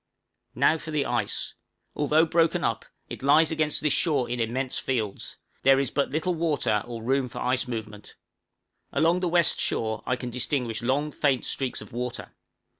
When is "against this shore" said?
3.51-4.27